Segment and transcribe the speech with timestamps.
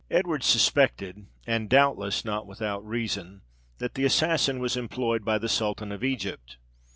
[0.09, 3.43] Edward suspected, and doubtless not without reason,
[3.77, 6.57] that the assassin was employed by the sultan of Egypt.